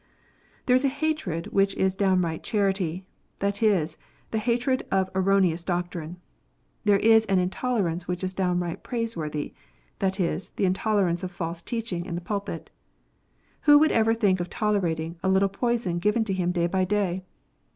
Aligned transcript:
There 0.65 0.75
is 0.75 0.83
a 0.83 0.87
hatred 0.87 1.45
which 1.53 1.75
is 1.75 1.95
down 1.95 2.21
right 2.23 2.41
charity, 2.41 3.05
that 3.37 3.61
is, 3.61 3.99
the 4.31 4.39
hatred 4.39 4.81
of 4.89 5.11
erroneous 5.13 5.63
doctrine. 5.63 6.17
There 6.83 6.97
is 6.97 7.27
an 7.27 7.37
intolerance 7.37 8.07
which 8.07 8.23
is 8.23 8.33
downright 8.33 8.81
praiseworthy, 8.81 9.53
that 9.99 10.19
is, 10.19 10.49
the 10.55 10.65
intolerance 10.65 11.21
of 11.21 11.29
false 11.29 11.61
teaching 11.61 12.07
in 12.07 12.15
the 12.15 12.19
pulpit. 12.21 12.71
Who 13.69 13.77
would 13.77 13.91
ever 13.91 14.15
think 14.15 14.39
of 14.39 14.49
tolerating 14.49 15.19
a 15.21 15.29
little 15.29 15.49
poison 15.49 15.99
given 15.99 16.23
to 16.23 16.33
him 16.33 16.51
day 16.51 16.65
by 16.65 16.83
day 16.83 17.21